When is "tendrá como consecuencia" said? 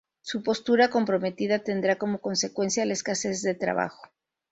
1.59-2.87